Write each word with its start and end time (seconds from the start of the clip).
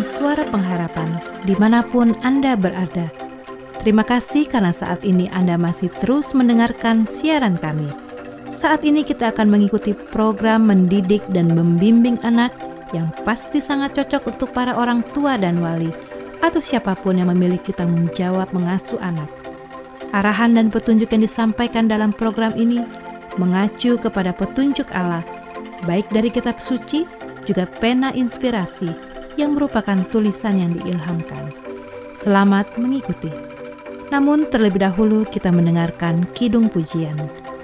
Advent 0.00 0.16
Suara 0.16 0.44
Pengharapan 0.48 1.20
di 1.44 1.52
mana 1.60 1.84
pun 1.84 2.16
Anda 2.24 2.56
berada. 2.56 3.12
Terima 3.84 4.00
kasih 4.00 4.48
karena 4.48 4.72
saat 4.72 5.04
ini 5.04 5.28
Anda 5.28 5.60
masih 5.60 5.92
terus 6.00 6.32
mendengarkan 6.32 7.04
siaran 7.04 7.60
kami. 7.60 7.84
Saat 8.48 8.88
ini 8.88 9.04
kita 9.04 9.28
akan 9.28 9.52
mengikuti 9.52 9.92
program 9.92 10.72
mendidik 10.72 11.20
dan 11.36 11.52
membimbing 11.52 12.16
anak 12.24 12.48
yang 12.96 13.12
pasti 13.28 13.60
sangat 13.60 13.92
cocok 13.92 14.32
untuk 14.32 14.48
para 14.56 14.72
orang 14.72 15.04
tua 15.12 15.36
dan 15.36 15.60
wali 15.60 15.92
atau 16.40 16.64
siapa 16.64 16.96
pun 16.96 17.20
yang 17.20 17.28
memiliki 17.28 17.76
tanggung 17.76 18.08
jawab 18.16 18.48
mengasuh 18.56 18.96
anak. 19.04 19.28
Arahan 20.16 20.56
dan 20.56 20.72
petunjuk 20.72 21.12
yang 21.12 21.28
disampaikan 21.28 21.92
dalam 21.92 22.16
program 22.16 22.56
ini 22.56 22.80
mengacu 23.36 24.00
kepada 24.00 24.32
petunjuk 24.32 24.88
Allah, 24.96 25.20
baik 25.84 26.08
dari 26.08 26.32
kitab 26.32 26.56
suci 26.56 27.04
juga 27.44 27.68
pena 27.68 28.16
inspirasi 28.16 29.09
yang 29.38 29.54
merupakan 29.54 29.98
tulisan 30.08 30.58
yang 30.58 30.72
diilhamkan. 30.80 31.54
Selamat 32.18 32.74
mengikuti. 32.80 33.30
Namun 34.10 34.50
terlebih 34.50 34.82
dahulu 34.82 35.22
kita 35.28 35.54
mendengarkan 35.54 36.26
Kidung 36.34 36.66
Pujian. 36.66 37.16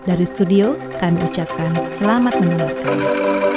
Dari 0.06 0.22
studio 0.22 0.78
kami 1.02 1.18
ucapkan 1.26 1.74
selamat 1.98 2.34
mendengarkan. 2.38 3.55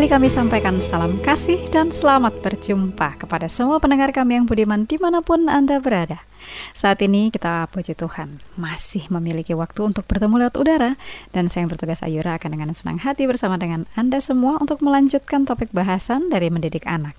Kembali 0.00 0.16
kami 0.16 0.32
sampaikan 0.32 0.80
salam 0.80 1.20
kasih 1.20 1.60
dan 1.68 1.92
selamat 1.92 2.40
berjumpa 2.40 3.20
kepada 3.20 3.52
semua 3.52 3.84
pendengar 3.84 4.16
kami 4.16 4.40
yang 4.40 4.48
budiman 4.48 4.88
di 4.88 4.96
mana 4.96 5.20
pun 5.20 5.44
Anda 5.44 5.76
berada. 5.76 6.24
Saat 6.72 7.04
ini 7.04 7.28
kita 7.28 7.68
puji 7.68 7.92
Tuhan 8.00 8.40
masih 8.56 9.12
memiliki 9.12 9.52
waktu 9.52 9.92
untuk 9.92 10.08
bertemu 10.08 10.40
lewat 10.40 10.56
udara 10.56 10.96
dan 11.36 11.52
saya 11.52 11.68
yang 11.68 11.76
bertugas 11.76 12.00
Ayura 12.00 12.40
akan 12.40 12.48
dengan 12.48 12.72
senang 12.72 12.96
hati 12.96 13.28
bersama 13.28 13.60
dengan 13.60 13.84
Anda 13.92 14.24
semua 14.24 14.56
untuk 14.56 14.80
melanjutkan 14.80 15.44
topik 15.44 15.68
bahasan 15.68 16.32
dari 16.32 16.48
mendidik 16.48 16.88
anak. 16.88 17.12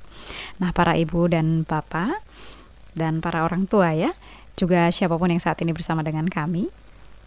Nah 0.58 0.74
para 0.74 0.98
ibu 0.98 1.30
dan 1.30 1.70
bapak 1.70 2.18
dan 2.98 3.22
para 3.22 3.46
orang 3.46 3.70
tua 3.70 3.94
ya, 3.94 4.18
juga 4.58 4.90
siapa 4.90 5.22
pun 5.22 5.30
yang 5.30 5.38
saat 5.38 5.62
ini 5.62 5.70
bersama 5.70 6.02
dengan 6.02 6.26
kami, 6.26 6.74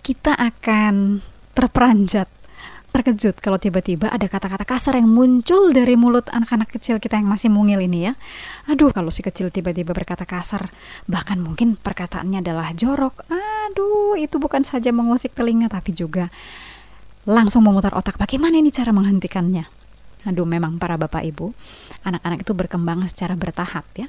kita 0.02 0.34
akan 0.34 1.22
terperanjat 1.54 2.26
terkejut 2.94 3.42
kalau 3.42 3.58
tiba-tiba 3.58 4.06
ada 4.06 4.30
kata-kata 4.30 4.62
kasar 4.62 4.94
yang 4.94 5.10
muncul 5.10 5.74
dari 5.74 5.98
mulut 5.98 6.30
anak-anak 6.30 6.70
kecil 6.78 7.02
kita 7.02 7.18
yang 7.18 7.26
masih 7.26 7.50
mungil 7.50 7.82
ini 7.82 8.06
ya. 8.06 8.12
Aduh, 8.70 8.94
kalau 8.94 9.10
si 9.10 9.26
kecil 9.26 9.50
tiba-tiba 9.50 9.90
berkata 9.90 10.22
kasar, 10.22 10.70
bahkan 11.10 11.42
mungkin 11.42 11.74
perkataannya 11.74 12.38
adalah 12.38 12.70
jorok. 12.70 13.26
Aduh, 13.26 14.14
itu 14.14 14.38
bukan 14.38 14.62
saja 14.62 14.94
mengusik 14.94 15.34
telinga 15.34 15.66
tapi 15.66 15.90
juga 15.90 16.30
langsung 17.26 17.66
memutar 17.66 17.90
otak 17.98 18.14
bagaimana 18.14 18.62
ini 18.62 18.70
cara 18.70 18.94
menghentikannya. 18.94 19.66
Aduh, 20.30 20.46
memang 20.46 20.78
para 20.78 20.94
bapak 20.94 21.26
ibu, 21.26 21.50
anak-anak 22.06 22.46
itu 22.46 22.52
berkembang 22.54 23.02
secara 23.10 23.34
bertahap 23.34 23.84
ya. 23.98 24.06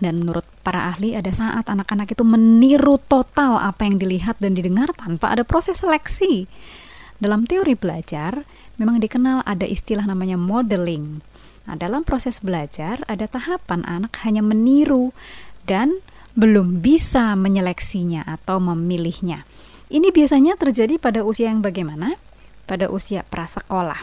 Dan 0.00 0.24
menurut 0.24 0.46
para 0.64 0.88
ahli 0.88 1.12
ada 1.12 1.28
saat 1.34 1.68
anak-anak 1.68 2.16
itu 2.16 2.24
meniru 2.24 2.96
total 2.96 3.60
apa 3.60 3.84
yang 3.84 4.00
dilihat 4.00 4.40
dan 4.40 4.56
didengar 4.56 4.88
tanpa 4.96 5.36
ada 5.36 5.44
proses 5.44 5.84
seleksi. 5.84 6.48
Dalam 7.20 7.44
teori 7.44 7.76
belajar, 7.76 8.48
memang 8.80 8.96
dikenal 8.96 9.44
ada 9.44 9.68
istilah 9.68 10.08
namanya 10.08 10.40
modeling. 10.40 11.20
Nah, 11.68 11.76
dalam 11.76 12.00
proses 12.00 12.40
belajar 12.40 13.04
ada 13.12 13.28
tahapan 13.28 13.84
anak 13.84 14.16
hanya 14.24 14.40
meniru 14.40 15.12
dan 15.68 16.00
belum 16.32 16.80
bisa 16.80 17.36
menyeleksinya 17.36 18.24
atau 18.24 18.56
memilihnya. 18.56 19.44
Ini 19.92 20.08
biasanya 20.08 20.56
terjadi 20.56 20.96
pada 20.96 21.20
usia 21.20 21.52
yang 21.52 21.60
bagaimana? 21.60 22.16
Pada 22.64 22.88
usia 22.88 23.20
prasekolah. 23.28 24.00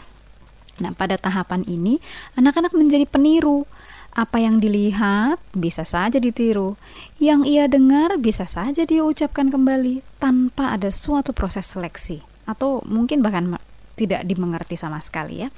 Nah, 0.78 0.94
pada 0.94 1.18
tahapan 1.18 1.66
ini 1.66 1.98
anak-anak 2.38 2.70
menjadi 2.70 3.02
peniru. 3.02 3.66
Apa 4.14 4.38
yang 4.38 4.62
dilihat 4.62 5.42
bisa 5.58 5.82
saja 5.82 6.22
ditiru, 6.22 6.78
yang 7.18 7.42
ia 7.42 7.66
dengar 7.66 8.14
bisa 8.22 8.46
saja 8.46 8.86
dia 8.86 9.02
ucapkan 9.02 9.50
kembali 9.50 10.06
tanpa 10.22 10.78
ada 10.78 10.94
suatu 10.94 11.34
proses 11.34 11.66
seleksi 11.66 12.27
atau 12.48 12.80
mungkin 12.88 13.20
bahkan 13.20 13.60
tidak 13.98 14.24
dimengerti 14.24 14.78
sama 14.78 15.02
sekali 15.02 15.42
ya. 15.42 15.52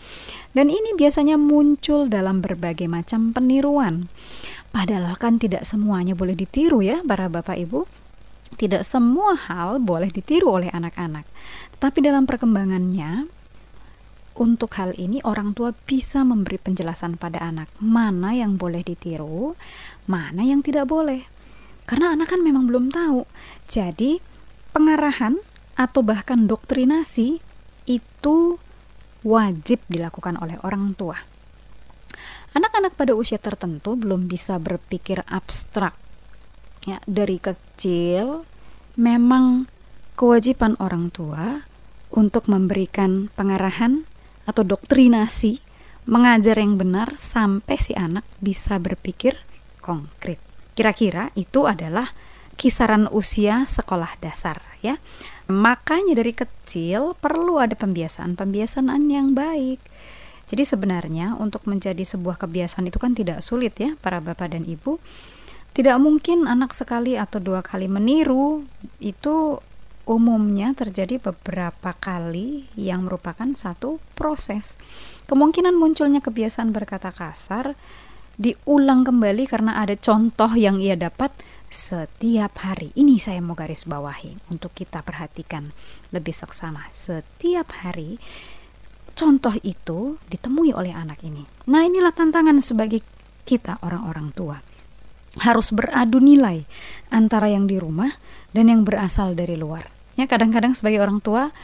Dan 0.56 0.72
ini 0.72 0.96
biasanya 0.96 1.36
muncul 1.36 2.08
dalam 2.08 2.40
berbagai 2.40 2.88
macam 2.88 3.36
peniruan. 3.36 4.08
Padahal 4.74 5.14
kan 5.20 5.36
tidak 5.36 5.68
semuanya 5.68 6.16
boleh 6.16 6.34
ditiru 6.34 6.80
ya 6.80 7.04
para 7.04 7.28
Bapak 7.28 7.60
Ibu. 7.60 7.84
Tidak 8.56 8.82
semua 8.82 9.38
hal 9.38 9.78
boleh 9.78 10.10
ditiru 10.10 10.58
oleh 10.58 10.72
anak-anak. 10.72 11.28
Tapi 11.78 12.02
dalam 12.02 12.26
perkembangannya 12.26 13.30
untuk 14.40 14.72
hal 14.80 14.96
ini 14.96 15.20
orang 15.22 15.52
tua 15.52 15.76
bisa 15.76 16.24
memberi 16.24 16.56
penjelasan 16.56 17.20
pada 17.20 17.44
anak 17.44 17.68
mana 17.76 18.32
yang 18.32 18.56
boleh 18.56 18.80
ditiru, 18.80 19.52
mana 20.08 20.42
yang 20.42 20.64
tidak 20.64 20.88
boleh. 20.88 21.28
Karena 21.84 22.16
anak 22.16 22.32
kan 22.32 22.40
memang 22.40 22.70
belum 22.70 22.88
tahu. 22.88 23.26
Jadi 23.68 24.22
pengarahan 24.70 25.36
atau 25.80 26.04
bahkan 26.04 26.44
doktrinasi 26.44 27.40
itu 27.88 28.36
wajib 29.24 29.80
dilakukan 29.88 30.36
oleh 30.36 30.60
orang 30.60 30.92
tua. 30.92 31.16
Anak-anak 32.52 33.00
pada 33.00 33.16
usia 33.16 33.40
tertentu 33.40 33.96
belum 33.96 34.28
bisa 34.28 34.60
berpikir 34.60 35.24
abstrak. 35.24 35.96
Ya, 36.84 37.00
dari 37.08 37.40
kecil 37.40 38.44
memang 39.00 39.72
kewajiban 40.20 40.76
orang 40.76 41.08
tua 41.08 41.64
untuk 42.12 42.44
memberikan 42.50 43.32
pengarahan 43.32 44.04
atau 44.44 44.66
doktrinasi, 44.66 45.64
mengajar 46.04 46.60
yang 46.60 46.76
benar 46.76 47.16
sampai 47.16 47.80
si 47.80 47.96
anak 47.96 48.26
bisa 48.42 48.76
berpikir 48.76 49.40
konkret. 49.80 50.42
Kira-kira 50.76 51.32
itu 51.38 51.64
adalah 51.64 52.12
kisaran 52.58 53.06
usia 53.08 53.64
sekolah 53.64 54.18
dasar 54.18 54.69
ya. 54.80 55.00
Makanya 55.50 56.14
dari 56.14 56.32
kecil 56.32 57.18
perlu 57.18 57.58
ada 57.58 57.74
pembiasaan-pembiasaan 57.74 58.88
yang 59.10 59.34
baik. 59.34 59.82
Jadi 60.50 60.66
sebenarnya 60.66 61.38
untuk 61.38 61.66
menjadi 61.70 62.02
sebuah 62.02 62.34
kebiasaan 62.42 62.90
itu 62.90 62.98
kan 62.98 63.14
tidak 63.14 63.38
sulit 63.38 63.78
ya 63.78 63.94
para 64.02 64.18
bapak 64.18 64.50
dan 64.50 64.66
ibu. 64.66 64.98
Tidak 65.70 65.94
mungkin 66.02 66.50
anak 66.50 66.74
sekali 66.74 67.14
atau 67.14 67.38
dua 67.38 67.62
kali 67.62 67.86
meniru 67.86 68.66
itu 68.98 69.62
umumnya 70.10 70.74
terjadi 70.74 71.22
beberapa 71.22 71.94
kali 71.94 72.66
yang 72.74 73.06
merupakan 73.06 73.46
satu 73.54 74.02
proses. 74.18 74.74
Kemungkinan 75.30 75.78
munculnya 75.78 76.18
kebiasaan 76.18 76.74
berkata 76.74 77.14
kasar 77.14 77.78
diulang 78.34 79.06
kembali 79.06 79.46
karena 79.46 79.78
ada 79.78 79.94
contoh 79.94 80.50
yang 80.58 80.82
ia 80.82 80.98
dapat 80.98 81.30
setiap 81.70 82.66
hari. 82.66 82.90
Ini 82.98 83.16
saya 83.22 83.38
mau 83.38 83.54
garis 83.54 83.86
bawahi 83.86 84.50
untuk 84.50 84.74
kita 84.74 85.06
perhatikan 85.06 85.70
lebih 86.10 86.34
seksama. 86.34 86.90
Setiap 86.90 87.70
hari 87.86 88.18
contoh 89.14 89.54
itu 89.62 90.18
ditemui 90.26 90.74
oleh 90.74 90.90
anak 90.90 91.22
ini. 91.22 91.46
Nah, 91.70 91.86
inilah 91.86 92.10
tantangan 92.10 92.58
sebagai 92.58 93.00
kita 93.46 93.78
orang-orang 93.86 94.34
tua. 94.34 94.58
Harus 95.38 95.70
beradu 95.70 96.18
nilai 96.18 96.66
antara 97.14 97.46
yang 97.46 97.70
di 97.70 97.78
rumah 97.78 98.18
dan 98.50 98.66
yang 98.66 98.82
berasal 98.82 99.38
dari 99.38 99.54
luar. 99.54 99.86
Ya, 100.18 100.26
kadang-kadang 100.26 100.74
sebagai 100.74 100.98
orang 100.98 101.22
tua 101.22 101.54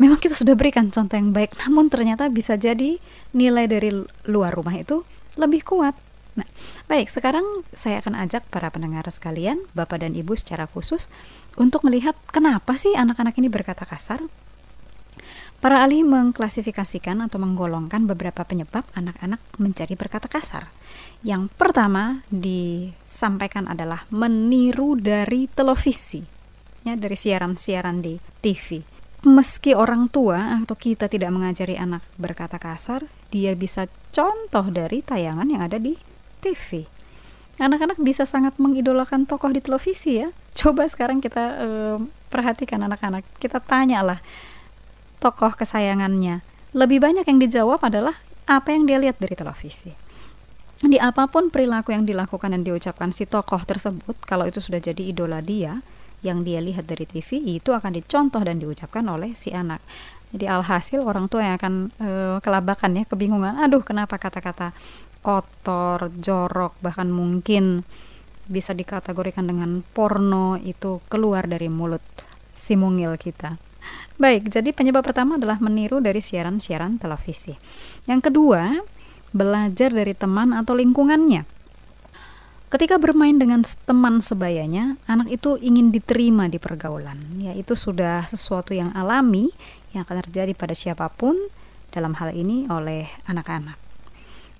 memang 0.00 0.16
kita 0.16 0.34
sudah 0.34 0.56
berikan 0.56 0.88
contoh 0.88 1.14
yang 1.14 1.36
baik, 1.36 1.52
namun 1.60 1.92
ternyata 1.92 2.32
bisa 2.32 2.56
jadi 2.56 2.96
nilai 3.36 3.68
dari 3.68 3.92
luar 4.24 4.56
rumah 4.56 4.74
itu 4.74 5.04
lebih 5.36 5.66
kuat 5.68 5.94
Nah, 6.34 6.46
baik, 6.90 7.10
sekarang 7.10 7.62
saya 7.74 8.02
akan 8.02 8.18
ajak 8.26 8.46
para 8.50 8.66
pendengar 8.70 9.06
sekalian, 9.06 9.62
Bapak 9.74 10.02
dan 10.02 10.18
Ibu 10.18 10.34
secara 10.34 10.66
khusus 10.66 11.06
untuk 11.54 11.86
melihat 11.86 12.18
kenapa 12.34 12.74
sih 12.74 12.94
anak-anak 12.98 13.38
ini 13.38 13.46
berkata 13.46 13.86
kasar. 13.86 14.22
Para 15.64 15.80
ahli 15.80 16.04
mengklasifikasikan 16.04 17.24
atau 17.24 17.40
menggolongkan 17.40 18.04
beberapa 18.04 18.44
penyebab 18.44 18.84
anak-anak 18.92 19.40
menjadi 19.56 19.96
berkata 19.96 20.28
kasar. 20.28 20.68
Yang 21.24 21.48
pertama 21.56 22.20
disampaikan 22.28 23.64
adalah 23.64 24.04
meniru 24.12 24.92
dari 24.92 25.48
televisi, 25.48 26.20
ya 26.84 27.00
dari 27.00 27.16
siaran-siaran 27.16 28.04
di 28.04 28.20
TV. 28.44 28.84
Meski 29.24 29.72
orang 29.72 30.12
tua 30.12 30.60
atau 30.60 30.76
kita 30.76 31.08
tidak 31.08 31.32
mengajari 31.32 31.80
anak 31.80 32.04
berkata 32.20 32.60
kasar, 32.60 33.08
dia 33.32 33.56
bisa 33.56 33.88
contoh 34.12 34.68
dari 34.68 35.00
tayangan 35.00 35.48
yang 35.48 35.64
ada 35.64 35.80
di 35.80 35.96
TV. 36.44 36.84
Anak-anak 37.56 37.96
bisa 38.04 38.28
sangat 38.28 38.60
mengidolakan 38.60 39.24
tokoh 39.24 39.48
di 39.48 39.64
televisi 39.64 40.20
ya. 40.20 40.28
Coba 40.52 40.84
sekarang 40.84 41.24
kita 41.24 41.44
uh, 41.56 41.96
perhatikan 42.28 42.84
anak-anak. 42.84 43.24
Kita 43.40 43.62
tanyalah 43.64 44.20
tokoh 45.24 45.56
kesayangannya. 45.56 46.44
Lebih 46.76 47.00
banyak 47.00 47.24
yang 47.24 47.40
dijawab 47.40 47.80
adalah 47.80 48.20
apa 48.44 48.76
yang 48.76 48.84
dia 48.84 49.00
lihat 49.00 49.16
dari 49.16 49.32
televisi. 49.32 49.94
Di 50.84 51.00
apa 51.00 51.30
pun 51.30 51.48
perilaku 51.48 51.96
yang 51.96 52.04
dilakukan 52.04 52.52
dan 52.52 52.60
diucapkan 52.60 53.08
si 53.14 53.24
tokoh 53.24 53.62
tersebut, 53.64 54.20
kalau 54.28 54.44
itu 54.44 54.60
sudah 54.60 54.82
jadi 54.82 55.00
idola 55.00 55.40
dia, 55.40 55.80
yang 56.20 56.44
dia 56.44 56.60
lihat 56.60 56.88
dari 56.88 57.08
TV 57.08 57.40
itu 57.40 57.70
akan 57.72 58.00
dicontoh 58.00 58.40
dan 58.44 58.60
diucapkan 58.60 59.04
oleh 59.08 59.32
si 59.32 59.52
anak. 59.52 59.80
Jadi 60.34 60.50
alhasil 60.50 60.98
orang 60.98 61.30
tua 61.30 61.46
yang 61.46 61.54
akan 61.60 61.74
e, 61.94 62.08
kelabakan 62.42 62.90
ya, 62.98 63.04
kebingungan. 63.06 63.54
Aduh, 63.60 63.84
kenapa 63.86 64.18
kata-kata 64.18 64.74
kotor, 65.24 66.12
jorok, 66.20 66.76
bahkan 66.84 67.08
mungkin 67.08 67.88
bisa 68.44 68.76
dikategorikan 68.76 69.48
dengan 69.48 69.80
porno 69.80 70.60
itu 70.60 71.00
keluar 71.08 71.48
dari 71.48 71.72
mulut 71.72 72.04
si 72.52 72.76
mungil 72.76 73.16
kita. 73.16 73.56
Baik, 74.20 74.52
jadi 74.52 74.70
penyebab 74.70 75.02
pertama 75.02 75.40
adalah 75.40 75.58
meniru 75.58 75.98
dari 75.98 76.20
siaran-siaran 76.20 77.00
televisi. 77.00 77.56
Yang 78.04 78.30
kedua, 78.30 78.84
belajar 79.34 79.90
dari 79.90 80.14
teman 80.14 80.54
atau 80.54 80.76
lingkungannya. 80.76 81.42
Ketika 82.70 82.98
bermain 82.98 83.38
dengan 83.38 83.62
teman 83.86 84.18
sebayanya, 84.18 84.98
anak 85.06 85.30
itu 85.30 85.58
ingin 85.62 85.94
diterima 85.94 86.50
di 86.50 86.58
pergaulan. 86.58 87.22
Ya, 87.38 87.54
itu 87.54 87.78
sudah 87.78 88.26
sesuatu 88.26 88.74
yang 88.74 88.90
alami 88.94 89.50
yang 89.94 90.02
akan 90.02 90.26
terjadi 90.26 90.52
pada 90.58 90.74
siapa 90.74 91.06
pun 91.06 91.38
dalam 91.94 92.18
hal 92.18 92.34
ini 92.34 92.66
oleh 92.66 93.06
anak-anak. 93.30 93.83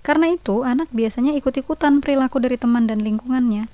Karena 0.05 0.29
itu, 0.29 0.61
anak 0.61 0.93
biasanya 0.93 1.33
ikut-ikutan 1.33 1.97
perilaku 1.97 2.37
dari 2.37 2.61
teman 2.61 2.85
dan 2.85 3.01
lingkungannya. 3.01 3.65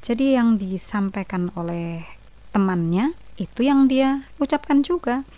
Jadi 0.00 0.32
yang 0.32 0.56
disampaikan 0.56 1.52
oleh 1.52 2.08
temannya 2.56 3.12
itu 3.36 3.68
yang 3.68 3.84
dia 3.84 4.24
ucapkan 4.40 4.80
juga. 4.80 5.28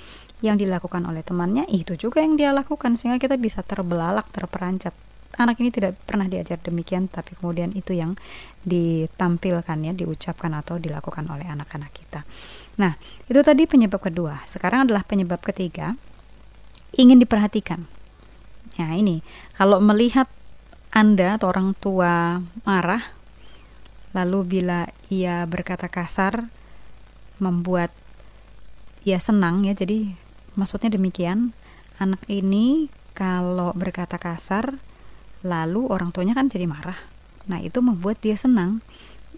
yang 0.44 0.60
dilakukan 0.60 1.00
oleh 1.08 1.24
temannya 1.24 1.64
itu 1.72 1.96
juga 1.96 2.20
yang 2.20 2.36
dia 2.36 2.52
lakukan 2.52 3.00
sehingga 3.00 3.16
kita 3.16 3.40
bisa 3.40 3.64
terbelalak, 3.64 4.28
terperancat. 4.36 4.92
Anak 5.36 5.60
ini 5.60 5.68
tidak 5.68 5.96
pernah 6.04 6.28
diajar 6.28 6.60
demikian 6.60 7.12
tapi 7.12 7.36
kemudian 7.36 7.72
itu 7.72 7.92
yang 7.92 8.16
ditampilkan 8.64 9.76
ya, 9.80 9.92
diucapkan 9.92 10.52
atau 10.56 10.80
dilakukan 10.80 11.28
oleh 11.28 11.44
anak-anak 11.44 11.92
kita. 11.92 12.24
Nah, 12.80 13.00
itu 13.28 13.40
tadi 13.40 13.64
penyebab 13.64 14.00
kedua. 14.00 14.44
Sekarang 14.44 14.88
adalah 14.88 15.04
penyebab 15.04 15.40
ketiga 15.40 15.96
ingin 16.96 17.20
diperhatikan. 17.20 17.84
Nah, 18.76 18.92
ini 18.92 19.24
kalau 19.56 19.80
melihat 19.80 20.28
Anda 20.96 21.36
atau 21.36 21.52
orang 21.52 21.76
tua 21.76 22.40
marah 22.64 23.04
lalu 24.16 24.56
bila 24.56 24.88
ia 25.12 25.44
berkata 25.44 25.92
kasar 25.92 26.48
membuat 27.36 27.92
ia 29.04 29.20
senang 29.20 29.68
ya. 29.68 29.76
Jadi 29.76 30.16
maksudnya 30.56 30.88
demikian. 30.88 31.52
Anak 32.00 32.24
ini 32.32 32.88
kalau 33.12 33.76
berkata 33.76 34.16
kasar 34.16 34.80
lalu 35.44 35.84
orang 35.92 36.16
tuanya 36.16 36.32
kan 36.32 36.48
jadi 36.48 36.64
marah. 36.64 36.96
Nah, 37.44 37.60
itu 37.60 37.84
membuat 37.84 38.24
dia 38.24 38.34
senang. 38.34 38.80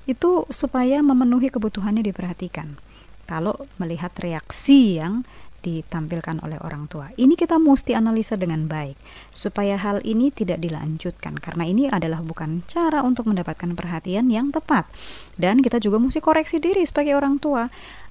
Itu 0.06 0.46
supaya 0.54 1.02
memenuhi 1.02 1.50
kebutuhannya 1.50 2.06
diperhatikan. 2.06 2.78
Kalau 3.26 3.66
melihat 3.76 4.14
reaksi 4.22 5.02
yang 5.02 5.26
ditampilkan 5.68 6.40
oleh 6.40 6.56
orang 6.64 6.88
tua. 6.88 7.12
Ini 7.12 7.36
kita 7.36 7.60
mesti 7.60 7.92
analisa 7.92 8.40
dengan 8.40 8.64
baik 8.64 8.96
supaya 9.28 9.76
hal 9.76 10.00
ini 10.08 10.32
tidak 10.32 10.64
dilanjutkan 10.64 11.36
karena 11.36 11.68
ini 11.68 11.92
adalah 11.92 12.24
bukan 12.24 12.64
cara 12.64 13.04
untuk 13.04 13.28
mendapatkan 13.28 13.76
perhatian 13.76 14.32
yang 14.32 14.48
tepat. 14.48 14.88
Dan 15.36 15.60
kita 15.60 15.76
juga 15.76 16.00
mesti 16.00 16.24
koreksi 16.24 16.56
diri 16.56 16.82
sebagai 16.88 17.12
orang 17.20 17.36
tua. 17.36 17.68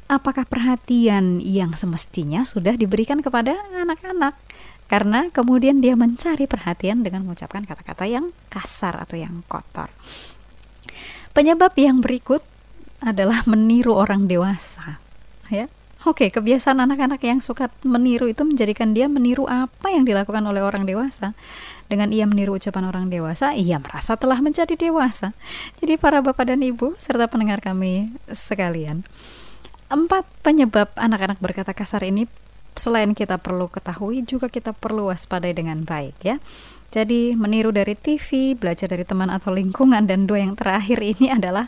Apakah 0.07 0.47
perhatian 0.47 1.43
yang 1.43 1.75
semestinya 1.75 2.47
sudah 2.47 2.79
diberikan 2.79 3.19
kepada 3.19 3.59
anak-anak? 3.75 4.39
Karena 4.87 5.27
kemudian 5.35 5.83
dia 5.83 5.99
mencari 5.99 6.47
perhatian 6.47 7.03
dengan 7.03 7.27
mengucapkan 7.27 7.67
kata-kata 7.67 8.07
yang 8.07 8.31
kasar 8.47 8.95
atau 8.95 9.19
yang 9.19 9.43
kotor. 9.51 9.91
Penyebab 11.35 11.75
yang 11.75 11.99
berikut 11.99 12.39
adalah 13.03 13.43
meniru 13.51 13.99
orang 13.99 14.31
dewasa, 14.31 15.03
ya 15.51 15.67
Oke, 16.07 16.31
kebiasaan 16.31 16.79
anak-anak 16.79 17.19
yang 17.19 17.43
suka 17.43 17.67
meniru 17.83 18.31
itu 18.31 18.47
menjadikan 18.47 18.95
dia 18.95 19.11
meniru 19.11 19.43
apa 19.43 19.91
yang 19.91 20.07
dilakukan 20.07 20.39
oleh 20.39 20.63
orang 20.63 20.87
dewasa. 20.87 21.35
Dengan 21.91 22.15
ia 22.15 22.23
meniru 22.23 22.55
ucapan 22.55 22.87
orang 22.87 23.11
dewasa, 23.11 23.51
ia 23.51 23.75
merasa 23.75 24.15
telah 24.15 24.39
menjadi 24.39 24.71
dewasa. 24.79 25.35
Jadi 25.83 25.99
para 25.99 26.23
bapak 26.23 26.47
dan 26.47 26.63
ibu 26.63 26.95
serta 26.95 27.27
pendengar 27.27 27.59
kami 27.59 28.15
sekalian, 28.31 29.03
empat 29.91 30.23
penyebab 30.47 30.95
anak-anak 30.95 31.43
berkata 31.43 31.75
kasar 31.75 32.07
ini 32.07 32.31
selain 32.79 33.11
kita 33.11 33.35
perlu 33.35 33.67
ketahui 33.67 34.23
juga 34.23 34.47
kita 34.47 34.71
perlu 34.71 35.11
waspadai 35.11 35.51
dengan 35.51 35.83
baik 35.83 36.15
ya. 36.23 36.39
Jadi 36.87 37.35
meniru 37.35 37.75
dari 37.75 37.99
TV, 37.99 38.55
belajar 38.55 38.87
dari 38.87 39.03
teman 39.03 39.27
atau 39.27 39.51
lingkungan 39.51 40.07
dan 40.07 40.23
dua 40.23 40.39
yang 40.39 40.55
terakhir 40.55 41.03
ini 41.03 41.35
adalah 41.35 41.67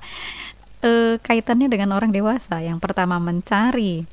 eh, 0.80 1.20
kaitannya 1.20 1.68
dengan 1.68 1.92
orang 1.92 2.16
dewasa. 2.16 2.64
Yang 2.64 2.80
pertama 2.80 3.20
mencari 3.20 4.08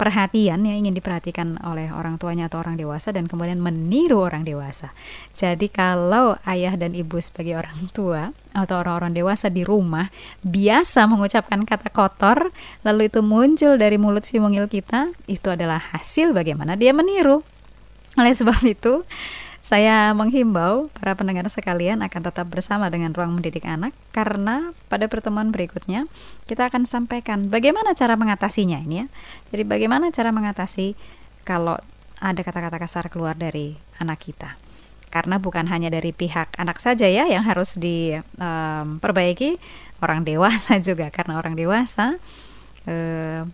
perhatian 0.00 0.64
yang 0.64 0.80
ingin 0.80 0.96
diperhatikan 0.96 1.60
oleh 1.60 1.92
orang 1.92 2.16
tuanya 2.16 2.48
atau 2.48 2.64
orang 2.64 2.80
dewasa 2.80 3.12
dan 3.12 3.28
kemudian 3.28 3.60
meniru 3.60 4.24
orang 4.24 4.48
dewasa. 4.48 4.96
Jadi 5.36 5.68
kalau 5.68 6.40
ayah 6.48 6.72
dan 6.80 6.96
ibu 6.96 7.20
sebagai 7.20 7.60
orang 7.60 7.92
tua 7.92 8.32
atau 8.56 8.80
orang-orang 8.80 9.12
dewasa 9.12 9.52
di 9.52 9.60
rumah 9.60 10.08
biasa 10.40 11.04
mengucapkan 11.04 11.68
kata 11.68 11.92
kotor 11.92 12.48
lalu 12.80 13.12
itu 13.12 13.20
muncul 13.20 13.76
dari 13.76 14.00
mulut 14.00 14.24
si 14.24 14.40
mungil 14.40 14.72
kita, 14.72 15.12
itu 15.28 15.52
adalah 15.52 15.92
hasil 15.92 16.32
bagaimana 16.32 16.80
dia 16.80 16.96
meniru. 16.96 17.44
Oleh 18.16 18.32
sebab 18.32 18.56
itu, 18.64 19.04
saya 19.60 20.16
menghimbau 20.16 20.88
para 20.96 21.12
pendengar 21.12 21.44
sekalian 21.52 22.00
akan 22.00 22.20
tetap 22.24 22.48
bersama 22.48 22.88
dengan 22.88 23.12
Ruang 23.12 23.36
Mendidik 23.36 23.68
Anak 23.68 23.92
karena 24.08 24.72
pada 24.88 25.04
pertemuan 25.04 25.52
berikutnya 25.52 26.08
kita 26.48 26.72
akan 26.72 26.88
sampaikan 26.88 27.52
bagaimana 27.52 27.92
cara 27.92 28.16
mengatasinya 28.16 28.80
ini 28.80 29.04
ya. 29.04 29.06
Jadi 29.52 29.62
bagaimana 29.68 30.08
cara 30.08 30.32
mengatasi 30.32 30.96
kalau 31.44 31.76
ada 32.20 32.40
kata-kata 32.40 32.80
kasar 32.80 33.12
keluar 33.12 33.36
dari 33.36 33.76
anak 34.00 34.20
kita. 34.32 34.56
Karena 35.12 35.36
bukan 35.36 35.68
hanya 35.68 35.92
dari 35.92 36.16
pihak 36.16 36.56
anak 36.56 36.80
saja 36.80 37.04
ya 37.04 37.26
yang 37.28 37.42
harus 37.44 37.76
diperbaiki, 37.76 39.50
um, 39.58 39.62
orang 40.00 40.24
dewasa 40.24 40.80
juga 40.88 41.12
karena 41.12 41.36
orang 41.36 41.52
dewasa 41.52 42.16
uh, 42.88 43.44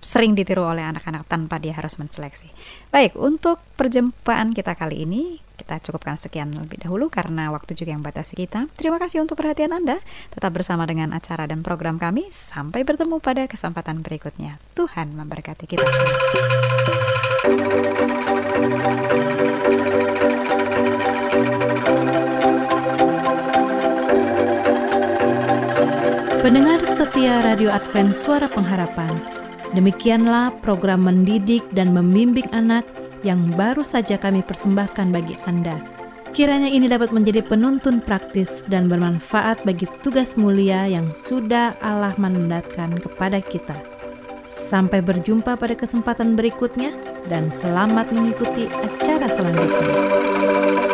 sering 0.00 0.32
ditiru 0.32 0.64
oleh 0.64 0.82
anak-anak 0.82 1.28
tanpa 1.28 1.60
dia 1.60 1.76
harus 1.76 2.00
menseleksi. 2.00 2.48
Baik, 2.88 3.14
untuk 3.20 3.60
perjumpaan 3.76 4.56
kita 4.56 4.72
kali 4.74 5.04
ini 5.04 5.38
kita 5.60 5.76
cukupkan 5.84 6.16
sekian 6.16 6.56
lebih 6.56 6.80
dahulu 6.80 7.12
karena 7.12 7.52
waktu 7.52 7.76
juga 7.76 7.92
yang 7.92 8.00
batasi 8.00 8.32
kita. 8.32 8.64
Terima 8.72 8.96
kasih 8.96 9.20
untuk 9.20 9.36
perhatian 9.36 9.76
Anda. 9.76 10.00
Tetap 10.32 10.56
bersama 10.56 10.88
dengan 10.88 11.12
acara 11.12 11.44
dan 11.44 11.60
program 11.60 12.00
kami. 12.00 12.32
Sampai 12.32 12.80
bertemu 12.80 13.20
pada 13.20 13.44
kesempatan 13.44 14.00
berikutnya. 14.00 14.56
Tuhan 14.72 15.12
memberkati 15.12 15.68
kita 15.68 15.84
semua. 15.84 16.16
Pendengar 26.40 26.80
setia 26.96 27.44
Radio 27.44 27.68
Advent 27.68 28.16
Suara 28.16 28.48
Pengharapan 28.48 29.39
Demikianlah 29.70 30.58
program 30.66 31.06
mendidik 31.06 31.62
dan 31.70 31.94
membimbing 31.94 32.46
anak 32.50 32.82
yang 33.22 33.54
baru 33.54 33.86
saja 33.86 34.18
kami 34.18 34.42
persembahkan 34.42 35.14
bagi 35.14 35.38
Anda. 35.46 35.78
Kiranya 36.30 36.70
ini 36.70 36.86
dapat 36.86 37.10
menjadi 37.10 37.42
penuntun 37.42 38.02
praktis 38.02 38.62
dan 38.70 38.86
bermanfaat 38.86 39.62
bagi 39.66 39.86
tugas 40.02 40.38
mulia 40.38 40.86
yang 40.86 41.10
sudah 41.10 41.74
Allah 41.82 42.14
mandatkan 42.18 42.98
kepada 42.98 43.42
kita. 43.42 43.74
Sampai 44.46 45.02
berjumpa 45.02 45.58
pada 45.58 45.74
kesempatan 45.74 46.38
berikutnya, 46.38 46.94
dan 47.26 47.50
selamat 47.50 48.14
mengikuti 48.14 48.70
acara 48.70 49.26
selanjutnya. 49.26 50.89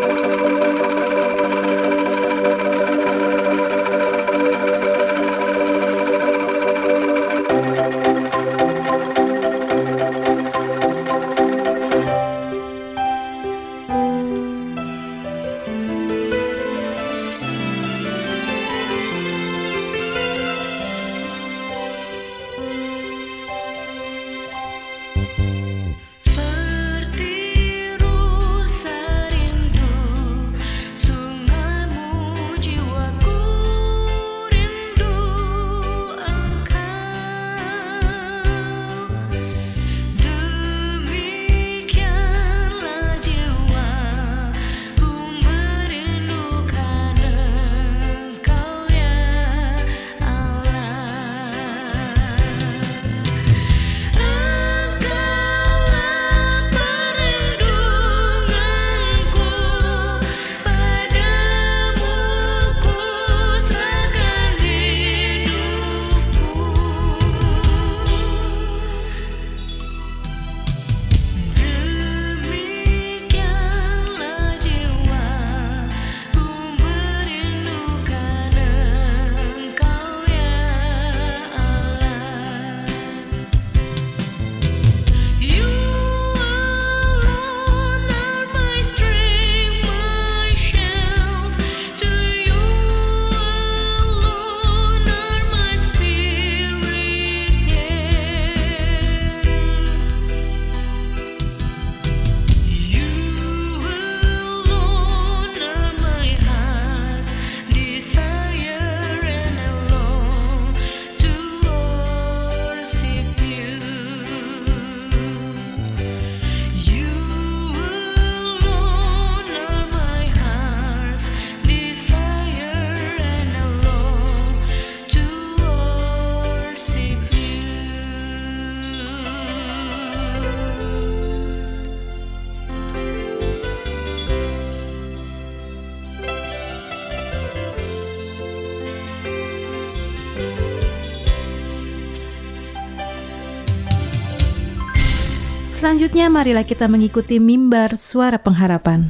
Selanjutnya 145.97 146.29
marilah 146.29 146.61
kita 146.61 146.93
mengikuti 146.93 147.41
mimbar 147.41 147.97
suara 147.97 148.37
pengharapan. 148.37 149.09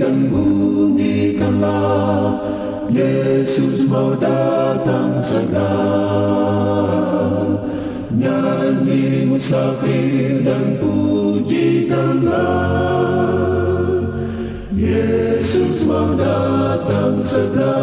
Dan 0.00 0.28
bunyikanlah 0.28 1.80
Yesus 2.92 3.88
mau 3.88 4.12
datang 4.20 5.16
segera 5.24 5.64
Nyanyi 8.12 9.32
musafir 9.32 10.44
dan 10.44 10.76
pujikanlah 10.76 12.44
Yesus 14.76 15.88
mau 15.88 16.12
datang 16.20 17.24
segera 17.24 17.80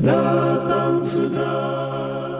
segera 0.00 0.49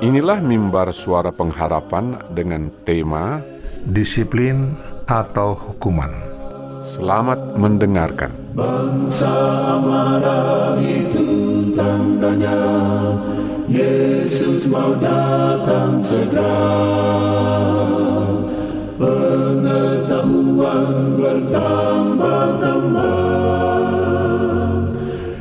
Inilah 0.00 0.40
mimbar 0.40 0.96
suara 0.96 1.28
pengharapan 1.28 2.16
dengan 2.32 2.72
tema 2.88 3.44
disiplin 3.84 4.72
atau 5.04 5.52
hukuman. 5.52 6.08
Selamat 6.80 7.60
mendengarkan. 7.60 8.32
Bangsa 8.56 9.28
marah 9.84 10.80
itu 10.80 11.28
tandanya 11.76 12.56
Yesus 13.68 14.64
mau 14.72 14.96
datang 14.96 16.00
segera 16.00 16.64
Pengetahuan 18.96 21.20
bertambah-tambah 21.20 23.20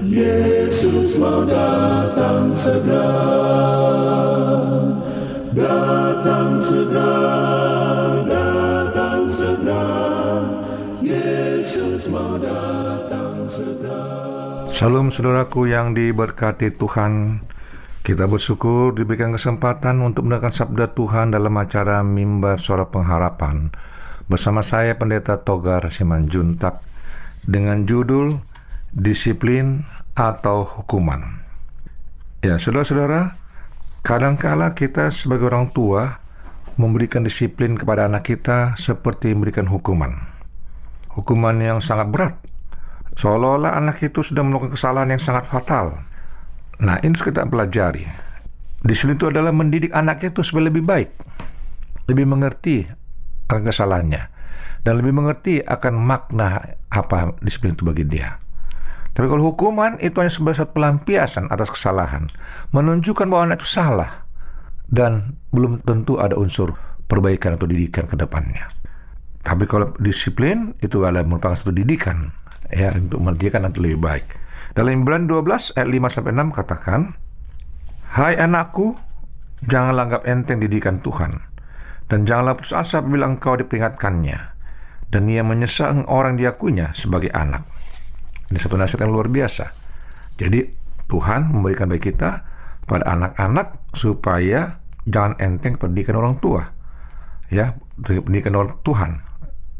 Yesus 0.04 1.15
mau 1.15 1.48
datang 1.48 2.52
segera 2.52 4.29
Datang 5.50 6.62
segera 6.62 7.10
Datang 8.30 9.26
segera 9.26 9.86
Yesus 11.02 12.06
mau 12.14 12.38
datang 12.38 13.50
segera 13.50 14.70
Salam 14.70 15.10
saudaraku 15.10 15.66
yang 15.74 15.98
diberkati 15.98 16.78
Tuhan. 16.78 17.42
Kita 18.06 18.30
bersyukur 18.30 18.94
diberikan 18.94 19.34
kesempatan 19.34 20.06
untuk 20.06 20.30
mendengarkan 20.30 20.54
sabda 20.54 20.94
Tuhan 20.94 21.34
dalam 21.34 21.58
acara 21.58 22.06
Mimbar 22.06 22.62
Suara 22.62 22.86
Pengharapan 22.86 23.74
bersama 24.30 24.62
saya 24.62 24.94
Pendeta 25.02 25.42
Togar 25.42 25.90
Simanjuntak 25.90 26.78
dengan 27.50 27.90
judul 27.90 28.38
Disiplin 28.94 29.90
atau 30.14 30.70
Hukuman. 30.70 31.42
Ya, 32.46 32.56
saudara-saudara, 32.56 33.49
kadangkala 34.02 34.74
kita 34.76 35.12
sebagai 35.12 35.52
orang 35.52 35.72
tua 35.72 36.20
memberikan 36.80 37.28
disiplin 37.28 37.76
kepada 37.76 38.08
anak 38.08 38.24
kita 38.24 38.80
seperti 38.80 39.36
memberikan 39.36 39.68
hukuman. 39.68 40.16
Hukuman 41.12 41.60
yang 41.60 41.84
sangat 41.84 42.08
berat. 42.08 42.36
Seolah-olah 43.20 43.76
anak 43.76 44.00
itu 44.00 44.24
sudah 44.24 44.48
melakukan 44.48 44.80
kesalahan 44.80 45.12
yang 45.12 45.20
sangat 45.20 45.52
fatal. 45.52 46.08
Nah, 46.80 46.96
ini 47.04 47.12
harus 47.12 47.28
kita 47.28 47.44
pelajari. 47.44 48.08
Disiplin 48.80 49.20
itu 49.20 49.28
adalah 49.28 49.52
mendidik 49.52 49.92
anak 49.92 50.24
itu 50.24 50.40
supaya 50.40 50.72
lebih 50.72 50.88
baik, 50.88 51.12
lebih 52.08 52.24
mengerti 52.24 52.88
akan 53.52 53.68
kesalahannya, 53.68 54.24
dan 54.88 54.94
lebih 55.04 55.12
mengerti 55.12 55.60
akan 55.60 56.00
makna 56.00 56.80
apa 56.88 57.36
disiplin 57.44 57.76
itu 57.76 57.84
bagi 57.84 58.08
dia. 58.08 58.40
Tapi 59.20 59.28
kalau 59.28 59.52
hukuman 59.52 60.00
itu 60.00 60.16
hanya 60.24 60.32
sebagai 60.32 60.64
satu 60.64 60.80
pelampiasan 60.80 61.52
atas 61.52 61.76
kesalahan, 61.76 62.32
menunjukkan 62.72 63.28
bahwa 63.28 63.52
anak 63.52 63.60
itu 63.60 63.76
salah 63.76 64.24
dan 64.88 65.36
belum 65.52 65.84
tentu 65.84 66.24
ada 66.24 66.40
unsur 66.40 66.72
perbaikan 67.04 67.60
atau 67.60 67.68
didikan 67.68 68.08
ke 68.08 68.16
depannya. 68.16 68.72
Tapi 69.44 69.68
kalau 69.68 69.92
disiplin 70.00 70.72
itu 70.80 71.04
adalah 71.04 71.28
merupakan 71.28 71.52
satu 71.52 71.76
didikan 71.76 72.32
ya 72.72 72.96
untuk 72.96 73.20
mendidikan 73.20 73.68
nanti 73.68 73.84
lebih 73.84 74.00
baik. 74.00 74.26
Dalam 74.72 75.04
Ibrani 75.04 75.28
12 75.28 75.76
ayat 75.76 75.90
5 75.92 76.16
sampai 76.16 76.32
6 76.40 76.56
katakan, 76.56 77.12
"Hai 78.16 78.40
anakku, 78.40 78.96
janganlah 79.68 80.08
anggap 80.08 80.24
enteng 80.32 80.64
didikan 80.64 81.04
Tuhan 81.04 81.44
dan 82.08 82.24
janganlah 82.24 82.56
putus 82.56 82.72
asa 82.72 83.04
bila 83.04 83.28
engkau 83.28 83.60
diperingatkannya 83.60 84.40
dan 85.12 85.22
ia 85.28 85.44
menyesal 85.44 86.08
orang 86.08 86.40
diakunya 86.40 86.96
sebagai 86.96 87.36
anak." 87.36 87.68
Ini 88.50 88.58
satu 88.58 88.76
nasihat 88.76 89.06
yang 89.06 89.14
luar 89.14 89.30
biasa. 89.30 89.70
Jadi 90.38 90.66
Tuhan 91.10 91.54
memberikan 91.54 91.90
bagi 91.90 92.14
kita 92.14 92.30
pada 92.86 93.06
anak-anak 93.06 93.94
supaya 93.94 94.82
jangan 95.06 95.38
enteng 95.38 95.78
pendidikan 95.78 96.18
orang 96.18 96.38
tua. 96.42 96.66
Ya, 97.50 97.78
pendidikan 98.02 98.58
orang 98.58 98.78
Tuhan 98.86 99.12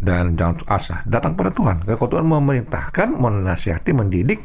dan 0.02 0.38
jangan 0.38 0.62
putus 0.62 0.70
asa. 0.70 0.96
Datang 1.06 1.38
pada 1.38 1.54
Tuhan. 1.54 1.86
Kalau 1.86 2.10
Tuhan 2.10 2.26
memerintahkan, 2.26 3.08
menasihati, 3.18 3.92
mendidik, 3.94 4.42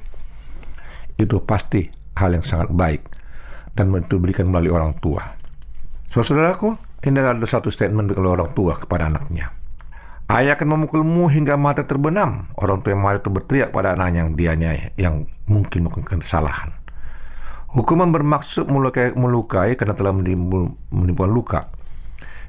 itu 1.17 1.37
pasti 1.45 1.89
hal 2.19 2.35
yang 2.35 2.45
sangat 2.45 2.71
baik 2.75 3.03
dan 3.75 3.91
itu 3.91 4.19
diberikan 4.19 4.51
melalui 4.51 4.71
orang 4.71 4.95
tua. 4.99 5.23
Saudaraku, 6.07 6.79
ini 7.03 7.19
adalah 7.19 7.43
satu 7.43 7.75
statement 7.75 8.15
dari 8.15 8.23
orang 8.23 8.55
tua 8.55 8.79
kepada 8.79 9.11
anaknya. 9.11 9.51
Ayah 10.25 10.57
akan 10.57 10.69
memukulmu 10.81 11.29
hingga 11.29 11.61
mata 11.61 11.85
terbenam. 11.85 12.49
Orang 12.57 12.81
tua 12.81 12.97
yang 12.97 13.05
marah 13.05 13.21
itu 13.21 13.29
berteriak 13.29 13.77
pada 13.77 13.93
anaknya 13.93 14.25
yang 14.25 14.33
dianyai, 14.33 14.81
yang 14.97 15.29
mungkin 15.45 15.85
melakukan 15.85 16.25
kesalahan. 16.25 16.73
Hukuman 17.77 18.09
bermaksud 18.09 18.73
melukai, 18.73 19.13
melukai 19.13 19.77
karena 19.77 19.93
telah 19.93 20.17
menimbulkan 20.17 21.29
luka. 21.29 21.69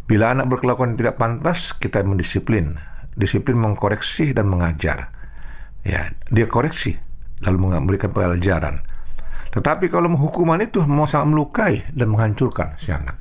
Bila 0.08 0.32
anak 0.32 0.48
berkelakuan 0.48 0.96
tidak 0.96 1.20
pantas, 1.20 1.76
kita 1.76 2.00
mendisiplin. 2.08 2.80
Disiplin 3.12 3.60
mengkoreksi 3.60 4.32
dan 4.32 4.48
mengajar. 4.48 5.12
Ya, 5.84 6.16
dia 6.32 6.48
koreksi 6.48 6.96
lalu 7.44 7.76
memberikan 7.76 8.16
pelajaran. 8.16 8.88
Tetapi 9.52 9.92
kalau 9.92 10.16
hukuman 10.16 10.64
itu 10.64 10.80
mau 10.88 11.04
sangat 11.04 11.28
melukai 11.28 11.74
dan 11.92 12.08
menghancurkan 12.08 12.80
si 12.80 12.96
anak. 12.96 13.20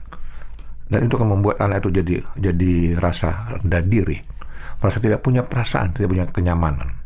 Dan 0.87 1.11
itu 1.11 1.19
akan 1.19 1.41
membuat 1.41 1.59
anak 1.59 1.83
itu 1.83 1.91
jadi 1.91 2.15
jadi 2.39 2.73
rasa 3.03 3.59
rendah 3.59 3.83
diri 3.83 4.34
merasa 4.85 5.01
tidak 5.01 5.25
punya 5.25 5.49
perasaan, 5.49 5.97
tidak 5.97 6.13
punya 6.13 6.29
kenyamanan. 6.29 7.01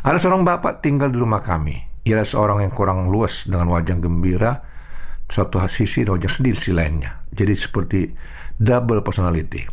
Ada 0.00 0.16
seorang 0.16 0.48
bapak 0.48 0.80
tinggal 0.80 1.12
di 1.12 1.20
rumah 1.20 1.44
kami. 1.44 1.76
Ia 2.08 2.16
adalah 2.16 2.30
seorang 2.32 2.58
yang 2.64 2.72
kurang 2.72 3.12
luas 3.12 3.44
dengan 3.44 3.68
wajah 3.68 4.00
gembira, 4.00 4.64
suatu 5.28 5.60
sisi 5.68 6.08
dan 6.08 6.16
wajah 6.16 6.32
sedih 6.32 6.56
di 6.56 6.58
sisi 6.58 6.72
lainnya. 6.72 7.20
Jadi 7.28 7.52
seperti 7.52 8.00
double 8.56 9.04
personality. 9.04 9.68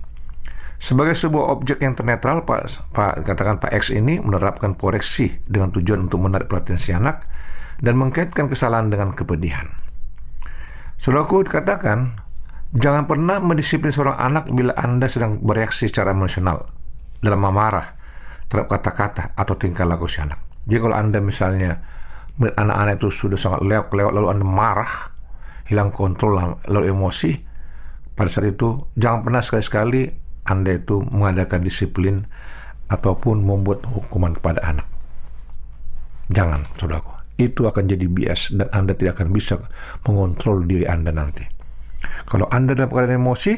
Sebagai 0.77 1.15
sebuah 1.15 1.55
objek 1.55 1.79
yang 1.81 1.95
ternetral, 1.95 2.43
Pak, 2.43 2.91
Pak 2.91 3.23
katakan 3.23 3.57
Pak 3.63 3.71
X 3.71 3.95
ini 3.95 4.19
menerapkan 4.19 4.75
koreksi 4.75 5.39
dengan 5.47 5.71
tujuan 5.71 6.05
untuk 6.11 6.19
menarik 6.19 6.51
perhatian 6.51 6.77
si 6.77 6.91
anak 6.91 7.23
dan 7.79 7.95
mengkaitkan 7.95 8.51
kesalahan 8.51 8.91
dengan 8.91 9.15
kepedihan. 9.15 9.71
Saudaraku 10.99 11.47
dikatakan 11.47 12.26
Jangan 12.75 13.07
pernah 13.07 13.39
mendisiplin 13.39 13.95
seorang 13.95 14.19
anak 14.19 14.51
bila 14.51 14.75
Anda 14.75 15.07
sedang 15.07 15.39
bereaksi 15.39 15.87
secara 15.87 16.11
emosional 16.11 16.67
dalam 17.23 17.39
memarah 17.39 17.95
terhadap 18.51 18.67
kata-kata 18.79 19.23
atau 19.39 19.55
tingkah 19.55 19.87
laku 19.87 20.11
si 20.11 20.19
anak. 20.19 20.39
Jadi 20.67 20.79
kalau 20.83 20.95
Anda 20.99 21.23
misalnya 21.23 21.79
anak-anak 22.37 22.99
itu 22.99 23.07
sudah 23.07 23.39
sangat 23.39 23.63
lewat 23.63 23.91
lalu 23.95 24.27
Anda 24.27 24.43
marah, 24.43 25.15
hilang 25.71 25.95
kontrol 25.95 26.59
lalu 26.67 26.91
emosi, 26.91 27.31
pada 28.19 28.27
saat 28.27 28.51
itu 28.51 28.83
jangan 28.99 29.23
pernah 29.23 29.39
sekali-sekali 29.39 30.11
Anda 30.43 30.75
itu 30.75 31.07
mengadakan 31.07 31.63
disiplin 31.63 32.27
ataupun 32.91 33.43
membuat 33.47 33.87
hukuman 33.87 34.35
kepada 34.35 34.63
anak. 34.63 34.87
Jangan, 36.27 36.67
saudaraku. 36.75 37.15
Itu 37.39 37.69
akan 37.69 37.87
jadi 37.87 38.07
bias 38.11 38.51
dan 38.55 38.67
Anda 38.75 38.91
tidak 38.97 39.21
akan 39.21 39.31
bisa 39.31 39.59
mengontrol 40.03 40.67
diri 40.67 40.83
Anda 40.83 41.15
nanti. 41.15 41.56
Kalau 42.27 42.47
Anda 42.51 42.75
dalam 42.75 42.91
keadaan 42.91 43.19
emosi, 43.19 43.53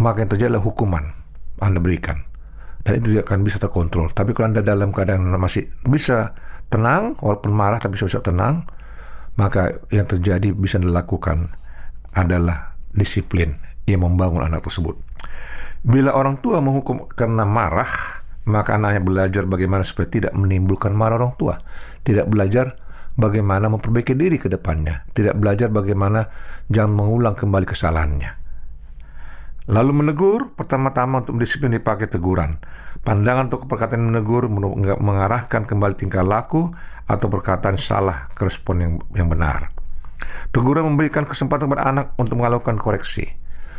maka 0.00 0.24
yang 0.24 0.30
terjadi 0.30 0.56
adalah 0.56 0.66
hukuman 0.66 1.04
Anda 1.62 1.78
berikan. 1.78 2.22
Dan 2.84 3.00
itu 3.00 3.16
tidak 3.16 3.32
akan 3.32 3.40
bisa 3.42 3.56
terkontrol. 3.56 4.12
Tapi 4.12 4.36
kalau 4.36 4.52
Anda 4.52 4.60
dalam 4.60 4.92
keadaan 4.92 5.32
masih 5.40 5.72
bisa 5.88 6.36
tenang, 6.68 7.16
walaupun 7.20 7.52
marah 7.52 7.80
tapi 7.80 7.96
bisa 7.96 8.20
tenang, 8.20 8.68
maka 9.40 9.80
yang 9.90 10.06
terjadi 10.06 10.52
bisa 10.52 10.78
dilakukan 10.78 11.50
adalah 12.14 12.76
disiplin 12.94 13.58
yang 13.88 14.04
membangun 14.04 14.44
anak 14.44 14.64
tersebut. 14.64 14.94
Bila 15.84 16.16
orang 16.16 16.40
tua 16.40 16.64
menghukum 16.64 17.08
karena 17.12 17.44
marah, 17.44 17.88
maka 18.44 18.76
anaknya 18.76 19.00
belajar 19.04 19.42
bagaimana 19.44 19.84
supaya 19.84 20.08
tidak 20.08 20.32
menimbulkan 20.36 20.92
marah 20.92 21.20
orang 21.20 21.36
tua. 21.36 21.60
Tidak 22.04 22.28
belajar 22.28 22.76
bagaimana 23.14 23.70
memperbaiki 23.70 24.14
diri 24.14 24.36
ke 24.38 24.50
depannya, 24.50 25.06
tidak 25.14 25.38
belajar 25.38 25.70
bagaimana 25.70 26.26
jangan 26.70 26.92
mengulang 26.94 27.34
kembali 27.38 27.66
kesalahannya. 27.66 28.44
Lalu 29.64 29.92
menegur, 30.04 30.52
pertama-tama 30.52 31.24
untuk 31.24 31.40
disiplin 31.40 31.72
dipakai 31.72 32.04
teguran. 32.04 32.60
Pandangan 33.00 33.48
untuk 33.48 33.64
perkataan 33.64 34.12
menegur 34.12 34.44
mengarahkan 35.00 35.64
kembali 35.64 35.96
tingkah 35.96 36.20
laku 36.20 36.68
atau 37.08 37.26
perkataan 37.32 37.80
salah 37.80 38.28
ke 38.36 38.44
respon 38.44 38.76
yang, 38.80 38.92
yang 39.16 39.28
benar. 39.32 39.72
Teguran 40.52 40.84
memberikan 40.84 41.24
kesempatan 41.24 41.72
kepada 41.72 41.88
anak 41.88 42.06
untuk 42.20 42.36
melakukan 42.44 42.76
koreksi. 42.76 43.24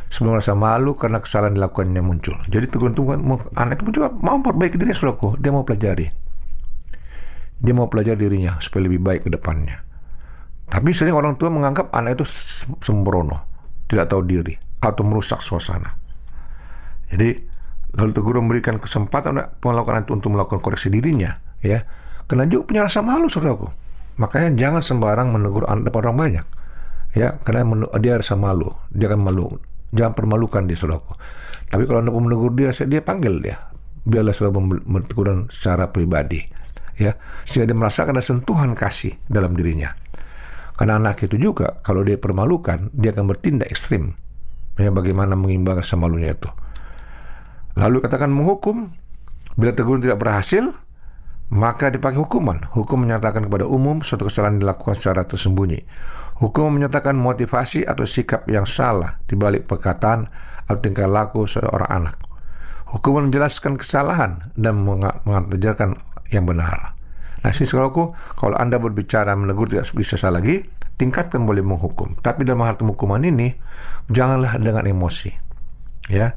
Semua 0.09 0.37
merasa 0.37 0.57
malu 0.57 0.97
karena 0.97 1.21
kesalahan 1.21 1.53
dilakukannya 1.53 2.01
muncul. 2.01 2.33
Jadi 2.49 2.65
teguran 2.65 2.97
Tuhan, 2.97 3.21
anak 3.53 3.85
itu 3.85 4.01
juga 4.01 4.09
mau 4.09 4.41
perbaiki 4.41 4.81
dirinya, 4.81 4.97
saudaraku. 4.97 5.37
Dia 5.37 5.53
mau 5.53 5.65
pelajari. 5.65 6.24
Dia 7.65 7.73
mau 7.73 7.89
pelajari 7.89 8.29
dirinya 8.29 8.61
supaya 8.61 8.85
lebih 8.85 9.01
baik 9.01 9.21
ke 9.25 9.29
depannya. 9.33 9.81
Tapi 10.69 10.93
sering 10.93 11.17
orang 11.17 11.33
tua 11.41 11.49
menganggap 11.49 11.89
anak 11.93 12.21
itu 12.21 12.25
sembrono, 12.81 13.41
tidak 13.89 14.13
tahu 14.13 14.21
diri, 14.21 14.53
atau 14.81 15.01
merusak 15.01 15.41
suasana. 15.41 15.97
Jadi 17.09 17.37
lalu 17.97 18.11
tegur 18.13 18.37
memberikan 18.37 18.77
kesempatan 18.77 19.57
melakukan 19.61 20.05
itu 20.05 20.13
untuk 20.13 20.29
melakukan 20.33 20.61
koreksi 20.61 20.93
dirinya, 20.93 21.37
ya. 21.61 21.81
Karena 22.25 22.49
juga 22.49 22.69
punya 22.69 22.81
rasa 22.85 23.05
malu, 23.05 23.29
saudaraku. 23.29 23.69
Makanya 24.17 24.57
jangan 24.57 24.81
sembarang 24.81 25.33
menegur 25.33 25.69
anak 25.69 25.89
depan 25.89 26.01
orang 26.09 26.17
banyak, 26.17 26.45
ya. 27.13 27.37
Karena 27.45 27.85
dia 28.01 28.17
rasa 28.17 28.33
malu, 28.33 28.73
dia 28.89 29.09
akan 29.09 29.21
malu. 29.21 29.57
Jangan 29.93 30.13
permalukan 30.17 30.65
dia, 30.65 30.77
saudaraku. 30.77 31.13
Tapi 31.69 31.85
kalau 31.85 32.01
anda 32.01 32.11
menegur 32.13 32.53
dia, 32.57 32.73
dia 32.73 33.01
panggil 33.05 33.41
dia. 33.41 33.57
Biarlah 34.05 34.33
saudara 34.33 34.61
menegur 34.65 35.49
secara 35.53 35.93
pribadi, 35.93 36.41
ya. 36.99 37.15
Sehingga 37.47 37.71
dia 37.71 37.77
merasakan 37.77 38.17
ada 38.17 38.25
sentuhan 38.25 38.71
kasih 38.73 39.15
dalam 39.27 39.55
dirinya. 39.55 39.95
Karena 40.75 40.99
anak 40.99 41.23
itu 41.23 41.39
juga 41.39 41.79
kalau 41.87 42.03
dia 42.03 42.19
permalukan, 42.19 42.91
dia 42.91 43.15
akan 43.15 43.31
bertindak 43.31 43.71
ekstrim. 43.71 44.15
Ya, 44.75 44.91
bagaimana 44.91 45.39
mengimbangkan 45.39 45.87
semalunya 45.87 46.35
itu. 46.35 46.51
Lalu 47.79 48.03
katakan 48.03 48.27
menghukum, 48.31 48.91
bila 49.55 49.71
teguran 49.71 50.03
tidak 50.03 50.19
berhasil, 50.19 50.75
maka 51.47 51.87
dipakai 51.87 52.19
hukuman. 52.19 52.67
Hukum 52.75 53.07
menyatakan 53.07 53.47
kepada 53.47 53.63
umum 53.63 54.03
suatu 54.03 54.27
kesalahan 54.27 54.59
dilakukan 54.59 54.99
secara 54.99 55.23
tersembunyi. 55.23 55.79
Hukum 56.43 56.75
menyatakan 56.75 57.15
motivasi 57.15 57.87
atau 57.87 58.03
sikap 58.03 58.43
yang 58.51 58.67
salah 58.67 59.23
di 59.23 59.39
balik 59.39 59.71
perkataan 59.71 60.27
atau 60.67 60.79
tingkah 60.83 61.07
laku 61.07 61.47
seorang 61.47 61.87
anak. 61.87 62.15
Hukum 62.91 63.27
menjelaskan 63.27 63.79
kesalahan 63.79 64.51
dan 64.59 64.83
mengajarkan 65.23 65.95
yang 66.31 66.45
benar. 66.47 66.95
Nah, 67.45 67.53
sini 67.53 67.69
saudaraku, 67.69 68.09
kalau 68.41 68.57
Anda 68.57 68.81
berbicara 68.81 69.37
menegur 69.37 69.69
tidak 69.69 69.85
bisa 69.93 70.17
salah 70.17 70.41
lagi, 70.41 70.65
tingkatkan 70.97 71.45
boleh 71.45 71.61
menghukum. 71.61 72.17
Tapi 72.17 72.41
dalam 72.41 72.65
hal 72.65 72.81
hukuman 72.81 73.21
ini, 73.21 73.53
janganlah 74.09 74.57
dengan 74.57 74.89
emosi. 74.89 75.29
Ya. 76.09 76.33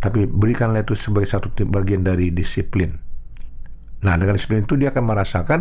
Tapi 0.00 0.24
berikanlah 0.26 0.82
itu 0.82 0.96
sebagai 0.96 1.28
satu 1.28 1.52
bagian 1.68 2.02
dari 2.02 2.32
disiplin. 2.32 2.96
Nah, 4.02 4.16
dengan 4.18 4.34
disiplin 4.34 4.64
itu 4.66 4.74
dia 4.74 4.90
akan 4.90 5.04
merasakan 5.04 5.60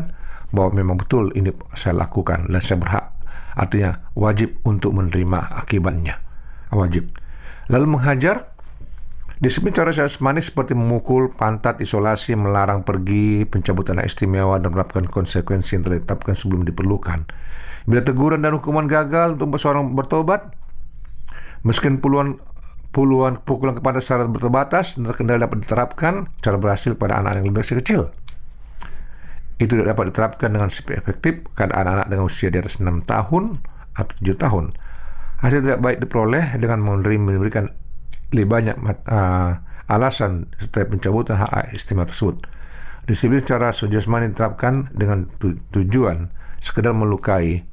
bahwa 0.55 0.71
memang 0.81 0.95
betul 0.97 1.29
ini 1.37 1.53
saya 1.75 2.07
lakukan 2.07 2.49
dan 2.49 2.61
saya 2.63 2.79
berhak. 2.79 3.05
Artinya 3.53 4.07
wajib 4.15 4.55
untuk 4.63 4.95
menerima 4.95 5.61
akibatnya. 5.61 6.23
Wajib. 6.71 7.11
Lalu 7.67 7.99
menghajar 7.99 8.50
Disiplin 9.41 9.73
cara 9.73 9.89
jasmani 9.89 10.37
seperti 10.37 10.77
memukul, 10.77 11.33
pantat, 11.33 11.81
isolasi, 11.81 12.37
melarang 12.37 12.85
pergi, 12.85 13.41
pencabutan 13.49 13.97
hak 13.97 14.05
istimewa, 14.05 14.61
dan 14.61 14.69
menerapkan 14.69 15.09
konsekuensi 15.09 15.81
yang 15.81 15.81
ditetapkan 15.81 16.37
sebelum 16.37 16.61
diperlukan. 16.61 17.25
Bila 17.89 18.05
teguran 18.05 18.45
dan 18.45 18.53
hukuman 18.53 18.85
gagal 18.85 19.41
untuk 19.41 19.57
seseorang 19.57 19.97
bertobat, 19.97 20.53
meskipun 21.65 21.97
puluhan 21.97 22.29
puluhan 22.93 23.41
pukulan 23.41 23.73
kepada 23.73 23.97
secara 23.97 24.29
berterbatas 24.29 24.99
dan 24.99 25.09
terkendali 25.09 25.41
dapat 25.41 25.65
diterapkan 25.65 26.29
cara 26.37 26.61
berhasil 26.61 26.93
pada 26.93 27.17
anak 27.17 27.41
yang 27.41 27.49
lebih 27.49 27.65
kecil. 27.65 28.13
Itu 29.57 29.73
tidak 29.73 29.97
dapat 29.97 30.13
diterapkan 30.13 30.53
dengan 30.53 30.69
efektif 30.69 31.49
pada 31.57 31.73
anak-anak 31.81 32.07
dengan 32.13 32.29
usia 32.29 32.53
di 32.53 32.61
atas 32.61 32.77
6 32.77 33.09
tahun 33.09 33.57
atau 33.97 34.13
7 34.21 34.37
tahun. 34.37 34.65
Hasil 35.41 35.65
tidak 35.65 35.81
baik 35.81 35.97
diperoleh 36.05 36.45
dengan 36.61 36.85
memberikan 36.85 37.73
lebih 38.31 38.47
banyak 38.47 38.75
uh, 39.07 39.59
alasan 39.91 40.47
setiap 40.55 40.95
pencabutan 40.95 41.39
hak 41.39 41.75
istimewa 41.75 42.07
tersebut. 42.07 42.47
Disiplin 43.05 43.43
secara 43.43 43.75
sejasmani 43.75 44.31
diterapkan 44.31 44.87
dengan 44.95 45.27
tu 45.41 45.57
tujuan 45.75 46.31
sekedar 46.63 46.95
melukai 46.95 47.65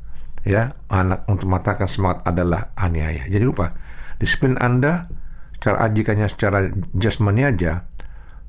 ya 0.42 0.74
anak 0.90 1.28
untuk 1.30 1.46
mengatakan 1.46 1.86
semangat 1.86 2.26
adalah 2.26 2.74
aniaya. 2.74 3.28
Jadi 3.30 3.44
lupa 3.44 3.76
disiplin 4.18 4.58
Anda 4.58 5.06
secara 5.54 5.90
ajikannya 5.90 6.26
secara 6.30 6.58
jasmani 6.94 7.42
aja 7.46 7.86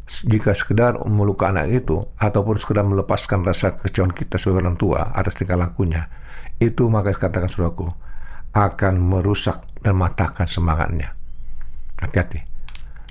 jika 0.09 0.57
sekedar 0.57 0.97
melukai 1.05 1.53
anak 1.53 1.69
itu 1.69 2.01
ataupun 2.17 2.57
sekedar 2.57 2.81
melepaskan 2.81 3.45
rasa 3.45 3.77
kecewaan 3.77 4.09
kita 4.09 4.41
sebagai 4.41 4.65
orang 4.65 4.77
tua 4.77 5.13
atas 5.13 5.37
tingkah 5.37 5.57
lakunya 5.57 6.09
itu 6.57 6.89
maka 6.89 7.13
katakan 7.13 7.45
saudaraku 7.45 7.93
akan 8.57 8.97
merusak 8.97 9.61
dan 9.85 9.93
matahkan 10.01 10.49
semangatnya 10.49 11.13
Hati-hati. 11.99 12.39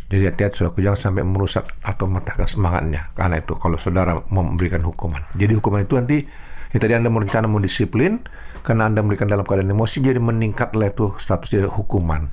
Jadi 0.09 0.25
hati-hati 0.25 0.55
saudara, 0.65 0.81
jangan 0.81 0.99
sampai 0.99 1.25
merusak 1.29 1.69
atau 1.85 2.09
mematahkan 2.09 2.49
semangatnya. 2.49 3.13
Karena 3.13 3.45
itu 3.45 3.53
kalau 3.61 3.77
saudara 3.77 4.17
memberikan 4.33 4.81
hukuman. 4.81 5.21
Jadi 5.37 5.53
hukuman 5.61 5.85
itu 5.85 5.95
nanti 6.01 6.25
ya 6.73 6.79
tadi 6.81 6.97
Anda 6.97 7.13
merencana 7.13 7.45
mendisiplin 7.45 8.25
karena 8.65 8.89
Anda 8.89 9.05
memberikan 9.05 9.29
dalam 9.29 9.45
keadaan 9.45 9.69
emosi 9.69 10.01
jadi 10.01 10.17
meningkatlah 10.17 10.89
itu 10.89 11.13
statusnya 11.21 11.69
hukuman. 11.69 12.33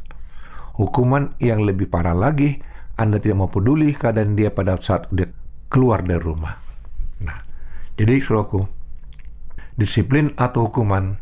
Hukuman 0.80 1.36
yang 1.40 1.64
lebih 1.64 1.92
parah 1.92 2.16
lagi, 2.16 2.64
Anda 2.96 3.20
tidak 3.20 3.44
mau 3.44 3.50
peduli 3.52 3.92
keadaan 3.96 4.40
dia 4.40 4.52
pada 4.52 4.80
saat 4.80 5.12
dia 5.12 5.28
keluar 5.68 6.04
dari 6.04 6.20
rumah. 6.20 6.56
Nah, 7.24 7.44
jadi 8.00 8.20
saudaraku, 8.24 8.68
disiplin 9.76 10.32
atau 10.40 10.72
hukuman 10.72 11.20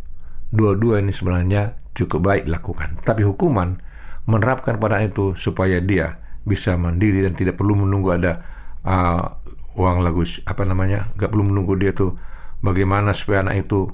dua-dua 0.54 1.02
ini 1.02 1.10
sebenarnya 1.10 1.78
cukup 1.98 2.22
baik 2.22 2.44
dilakukan. 2.46 3.02
Tapi 3.02 3.26
hukuman 3.26 3.82
menerapkan 4.30 4.80
pada 4.80 5.04
itu 5.04 5.36
supaya 5.36 5.84
dia 5.84 6.20
bisa 6.44 6.76
mandiri 6.76 7.24
dan 7.24 7.36
tidak 7.36 7.60
perlu 7.60 7.76
menunggu 7.88 8.16
ada 8.16 8.44
uh, 8.84 9.40
uang 9.80 10.04
lagu 10.04 10.24
apa 10.44 10.64
namanya 10.68 11.12
nggak 11.16 11.30
perlu 11.32 11.46
menunggu 11.48 11.74
dia 11.80 11.92
tuh 11.96 12.16
bagaimana 12.64 13.12
supaya 13.16 13.44
anak 13.44 13.68
itu 13.68 13.92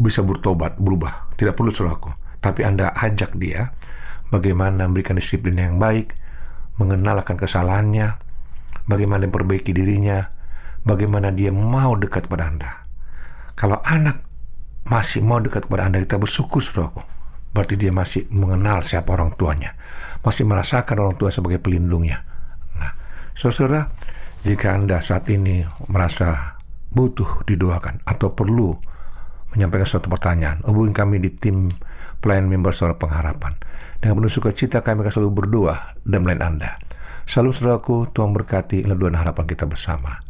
bisa 0.00 0.24
bertobat 0.24 0.80
berubah. 0.80 1.28
Tidak 1.36 1.52
perlu 1.52 1.68
selaku. 1.68 2.08
Tapi 2.40 2.64
anda 2.64 2.96
ajak 2.96 3.36
dia 3.36 3.76
bagaimana 4.32 4.88
memberikan 4.88 5.20
disiplin 5.20 5.60
yang 5.60 5.76
baik 5.76 6.16
mengenalkan 6.80 7.36
kesalahannya 7.36 8.16
bagaimana 8.88 9.28
memperbaiki 9.28 9.76
dirinya 9.76 10.32
bagaimana 10.88 11.28
dia 11.28 11.52
mau 11.52 11.92
dekat 12.00 12.32
pada 12.32 12.48
anda. 12.48 12.72
Kalau 13.60 13.76
anak 13.84 14.24
masih 14.88 15.20
mau 15.20 15.36
dekat 15.36 15.68
kepada 15.68 15.92
anda 15.92 16.00
kita 16.00 16.16
bersyukur 16.16 16.64
saudaraku 16.64 17.04
berarti 17.50 17.74
dia 17.74 17.90
masih 17.90 18.30
mengenal 18.30 18.86
siapa 18.86 19.10
orang 19.14 19.34
tuanya, 19.34 19.74
masih 20.22 20.46
merasakan 20.46 20.96
orang 21.02 21.16
tua 21.18 21.34
sebagai 21.34 21.58
pelindungnya. 21.58 22.22
Nah, 22.78 22.94
saudara, 23.34 23.90
jika 24.46 24.72
Anda 24.74 25.02
saat 25.02 25.26
ini 25.28 25.66
merasa 25.90 26.58
butuh 26.90 27.46
didoakan 27.46 28.06
atau 28.06 28.34
perlu 28.34 28.74
menyampaikan 29.54 29.86
suatu 29.86 30.06
pertanyaan, 30.06 30.62
hubungi 30.62 30.94
kami 30.94 31.18
di 31.18 31.30
tim 31.34 31.66
pelayan 32.22 32.46
member 32.46 32.70
suara 32.70 32.94
pengharapan. 32.94 33.58
Dengan 33.98 34.22
penuh 34.22 34.32
sukacita 34.32 34.80
kami 34.80 35.02
akan 35.04 35.12
selalu 35.12 35.32
berdoa 35.44 35.98
dan 36.06 36.22
melayan 36.22 36.56
Anda. 36.56 36.78
Salam 37.26 37.52
saudaraku, 37.52 38.10
Tuhan 38.10 38.32
berkati, 38.32 38.82
dan 38.86 39.14
harapan 39.14 39.44
kita 39.46 39.68
bersama. 39.68 40.29